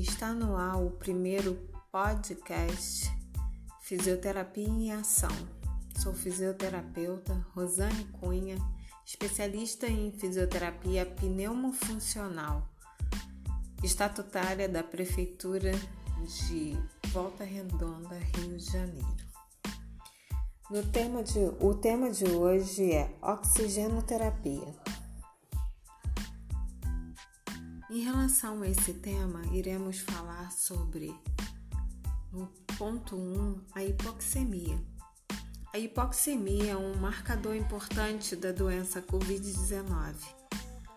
[0.00, 1.56] Está no ar o primeiro
[1.92, 3.14] podcast
[3.82, 5.28] Fisioterapia em Ação.
[5.98, 8.56] Sou fisioterapeuta Rosane Cunha,
[9.04, 12.66] especialista em fisioterapia pneumofuncional,
[13.84, 15.72] estatutária da Prefeitura
[16.24, 16.78] de
[17.12, 19.16] Volta Redonda, Rio de Janeiro.
[20.70, 24.79] No tema de, o tema de hoje é oxigenoterapia.
[27.92, 31.12] Em relação a esse tema, iremos falar sobre,
[32.32, 32.46] no
[32.78, 34.78] ponto 1, um, a hipoxemia.
[35.72, 40.14] A hipoxemia é um marcador importante da doença Covid-19.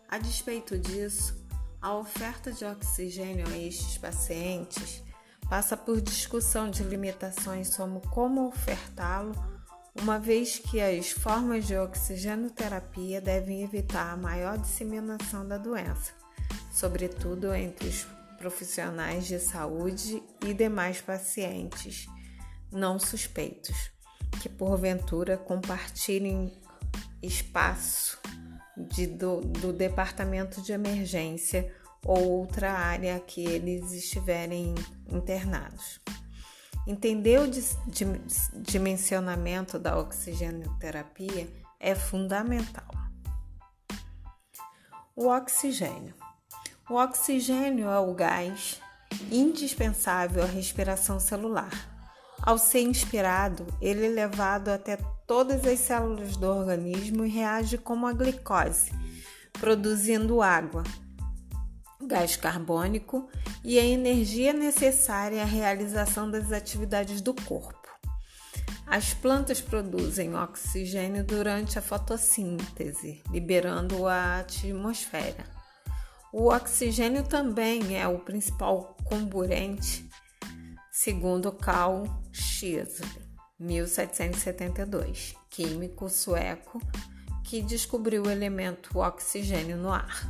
[0.07, 1.43] A despeito disso,
[1.81, 5.02] a oferta de oxigênio a estes pacientes
[5.49, 9.33] passa por discussão de limitações sobre como ofertá-lo,
[9.99, 16.22] uma vez que as formas de oxigenoterapia devem evitar a maior disseminação da doença
[16.73, 18.07] sobretudo entre os
[18.38, 22.07] profissionais de saúde e demais pacientes
[22.71, 23.91] não suspeitos,
[24.41, 26.51] que porventura compartilhem
[27.21, 28.19] espaço
[28.75, 31.71] de, do, do departamento de emergência
[32.03, 34.73] ou outra área que eles estiverem
[35.07, 36.01] internados.
[36.85, 37.49] Entender o
[38.61, 41.47] dimensionamento da oxigenoterapia
[41.79, 42.89] é fundamental.
[45.16, 46.22] O oxigênio.
[46.89, 48.81] O oxigênio é o gás
[49.31, 51.72] indispensável à respiração celular.
[52.42, 58.06] Ao ser inspirado, ele é levado até todas as células do organismo e reage como
[58.06, 58.92] a glicose,
[59.53, 60.84] produzindo água,
[62.06, 63.30] gás carbônico
[63.64, 67.88] e a energia necessária à realização das atividades do corpo.
[68.86, 75.62] As plantas produzem oxigênio durante a fotossíntese, liberando a atmosfera.
[76.36, 80.03] O oxigênio também é o principal comburente,
[80.91, 83.07] segundo Carl Schizler,
[83.59, 86.81] 1772, químico sueco
[87.44, 90.28] que descobriu o elemento oxigênio no ar.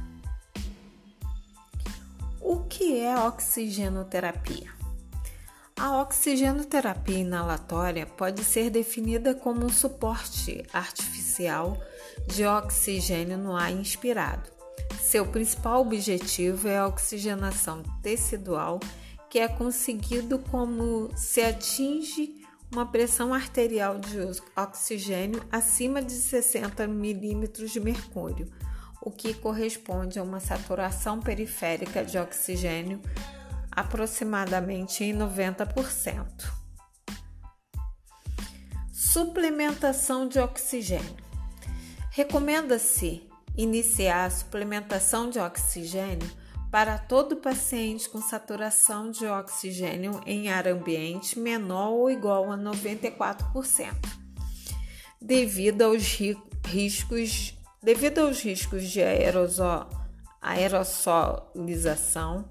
[2.41, 4.73] O que é oxigenoterapia?
[5.79, 11.81] A oxigenoterapia inalatória pode ser definida como um suporte artificial
[12.27, 14.52] de oxigênio no ar inspirado
[15.03, 18.79] seu principal objetivo é a oxigenação tecidual,
[19.29, 22.41] que é conseguido como se atinge
[22.71, 24.17] uma pressão arterial de
[24.55, 28.49] oxigênio acima de 60 milímetros de mercúrio,
[29.01, 33.01] o que corresponde a uma saturação periférica de oxigênio
[33.69, 36.25] aproximadamente em 90%.
[38.91, 41.17] Suplementação de oxigênio.
[42.09, 46.29] Recomenda-se iniciar a suplementação de oxigênio
[46.71, 53.93] para todo paciente com saturação de oxigênio em ar ambiente menor ou igual a 94%,
[55.21, 56.17] devido aos
[56.65, 59.87] riscos, devido aos riscos de aerosol,
[60.41, 62.49] aerosolização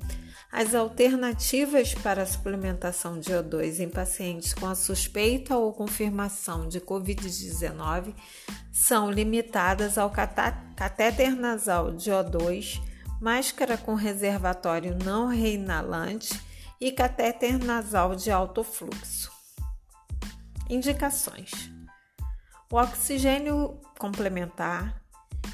[0.52, 6.78] as alternativas para a suplementação de O2 em pacientes com a suspeita ou confirmação de
[6.78, 8.14] Covid-19
[8.70, 12.82] são limitadas ao catéter nasal de O2,
[13.18, 16.38] máscara com reservatório não reinalante
[16.78, 19.32] e catéter nasal de alto fluxo.
[20.68, 21.70] Indicações:
[22.70, 25.01] o oxigênio complementar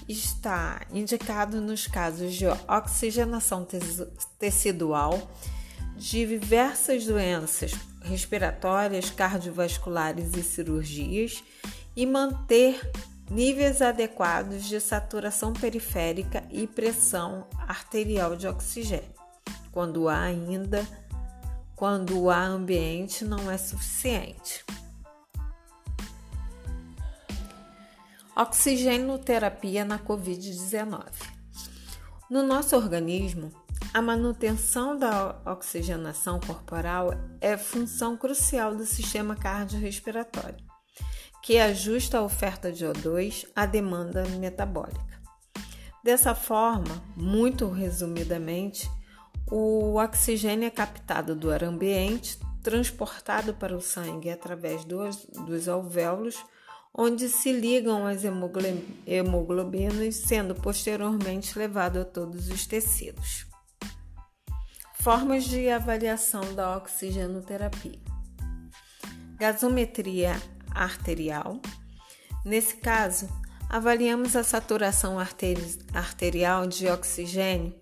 [0.09, 3.67] está indicado nos casos de oxigenação
[4.39, 5.31] tecidual
[5.97, 11.43] de diversas doenças respiratórias, cardiovasculares e cirurgias
[11.95, 12.91] e manter
[13.31, 19.13] níveis adequados de saturação periférica e pressão arterial de oxigênio,
[19.71, 20.87] quando há ainda
[21.79, 24.65] quando o ambiente não é suficiente.
[28.41, 31.03] Oxigenoterapia na Covid-19.
[32.31, 33.51] No nosso organismo,
[33.93, 40.65] a manutenção da oxigenação corporal é função crucial do sistema cardiorrespiratório,
[41.43, 45.21] que ajusta a oferta de O2 à demanda metabólica.
[46.05, 48.89] Dessa forma, muito resumidamente,
[49.51, 56.37] o oxigênio é captado do ar ambiente, transportado para o sangue através dos, dos alvéolos
[56.95, 63.47] onde se ligam as hemoglobinas, sendo posteriormente levado a todos os tecidos.
[64.95, 68.01] Formas de avaliação da oxigenoterapia:
[69.37, 70.41] gasometria
[70.71, 71.61] arterial.
[72.45, 73.29] Nesse caso,
[73.69, 77.75] avaliamos a saturação arterial de oxigênio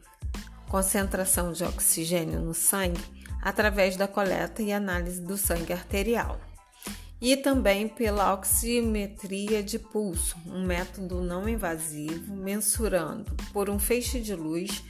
[0.69, 3.03] concentração de oxigênio no sangue
[3.43, 6.41] através da coleta e análise do sangue arterial.
[7.20, 14.34] E também pela oximetria de pulso, um método não invasivo mensurando por um feixe de
[14.34, 14.82] luz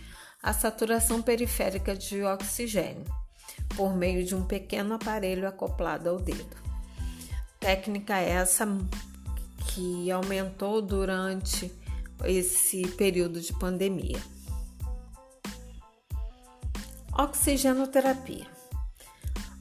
[0.43, 3.05] a saturação periférica de oxigênio
[3.77, 6.57] por meio de um pequeno aparelho acoplado ao dedo.
[7.61, 8.67] Técnica essa
[9.69, 11.73] que aumentou durante
[12.25, 14.19] esse período de pandemia.
[17.13, 18.56] Oxigenoterapia.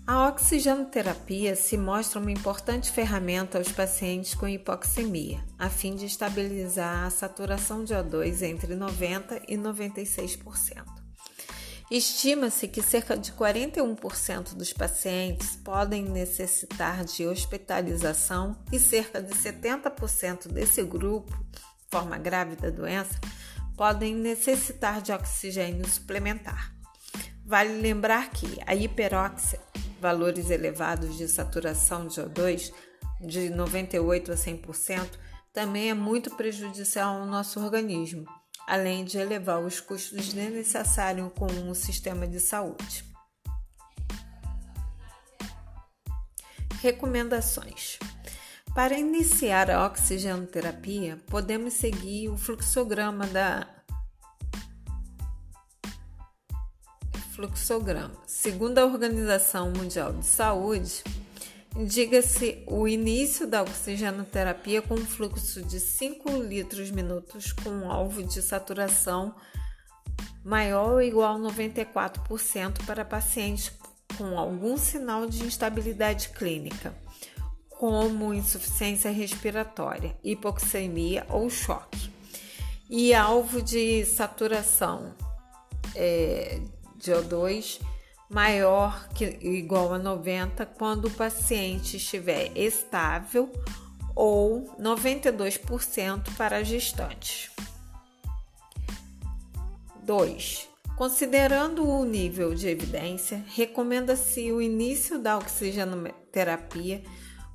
[0.08, 7.06] A oxigenoterapia se mostra uma importante ferramenta aos pacientes com hipoxemia, a fim de estabilizar
[7.06, 10.86] a saturação de O2 entre 90% e 96%.
[11.90, 20.50] Estima-se que cerca de 41% dos pacientes podem necessitar de hospitalização e cerca de 70%
[20.50, 21.36] desse grupo,
[21.90, 23.20] forma grave da doença,
[23.76, 26.76] podem necessitar de oxigênio suplementar.
[27.44, 29.60] Vale lembrar que a hiperóxia,
[30.06, 32.72] valores elevados de saturação de O2
[33.22, 35.10] de 98 a 100%,
[35.52, 38.26] também é muito prejudicial ao nosso organismo
[38.66, 43.06] além de elevar os custos desnecessários com o sistema de saúde.
[46.82, 48.00] Recomendações:
[48.74, 53.68] Para iniciar a oxigenoterapia, podemos seguir o fluxograma da
[57.36, 58.12] fluxograma.
[58.26, 61.04] Segundo a Organização Mundial de Saúde,
[61.78, 68.24] Diga-se o início da oxigenoterapia com um fluxo de 5 litros minutos com um alvo
[68.24, 69.36] de saturação
[70.42, 73.74] maior ou igual a 94% para pacientes
[74.18, 76.96] com algum sinal de instabilidade clínica,
[77.68, 82.10] como insuficiência respiratória, hipoxemia ou choque,
[82.90, 85.14] e alvo de saturação
[85.94, 86.62] é,
[87.06, 87.80] de O2
[88.30, 93.52] maior que igual a 90 quando o paciente estiver estável
[94.16, 97.52] ou 92% para gestantes.
[100.04, 100.70] 2.
[100.98, 107.04] Considerando o nível de evidência, recomenda-se o início da oxigenoterapia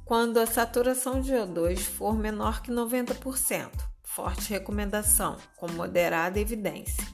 [0.05, 3.71] quando a saturação de O2 for menor que 90%.
[4.03, 7.07] Forte recomendação, com moderada evidência.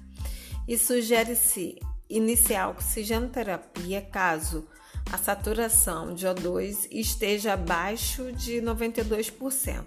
[0.67, 4.69] E sugere-se iniciar oxigenoterapia caso
[5.13, 9.85] a saturação de O2 esteja abaixo de 92%,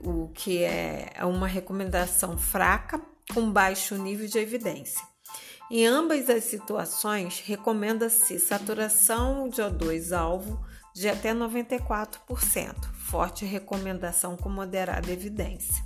[0.00, 3.00] o que é uma recomendação fraca
[3.32, 5.04] com baixo nível de evidência.
[5.70, 10.64] Em ambas as situações, recomenda-se saturação de O2 alvo
[10.94, 15.84] de até 94%, forte recomendação com moderada evidência.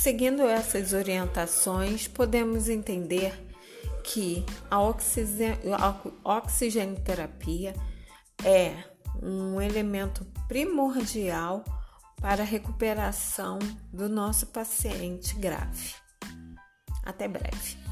[0.00, 3.34] Seguindo essas orientações, podemos entender
[4.04, 4.78] que a,
[6.22, 7.74] oxigenoterapia
[8.44, 8.76] é
[9.20, 11.64] um elemento primordial
[12.20, 13.58] para a recuperação
[13.92, 15.94] do nosso paciente grave.
[17.04, 17.85] Até breve.